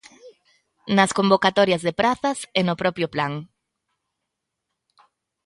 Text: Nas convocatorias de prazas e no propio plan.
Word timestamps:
Nas 0.95 1.11
convocatorias 1.19 1.81
de 1.87 1.93
prazas 1.99 2.37
e 2.59 2.61
no 2.67 2.75
propio 2.81 3.07
plan. 3.13 3.33